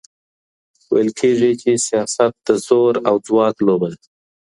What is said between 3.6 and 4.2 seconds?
لوبه ده.